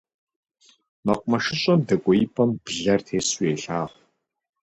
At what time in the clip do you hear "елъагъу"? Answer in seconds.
3.53-3.99